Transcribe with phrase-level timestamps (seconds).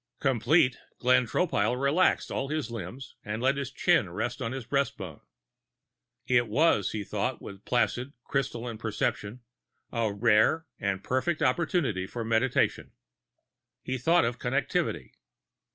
[0.19, 4.97] Complete, Glenn Tropile relaxed all his limbs and let his chin rest on his breast
[4.97, 5.21] bone.
[6.25, 9.41] It was, he thought with placid, crystalline perception,
[9.91, 12.93] a rare and perfect opportunity for meditation.
[13.83, 15.11] He thought of Connectivity.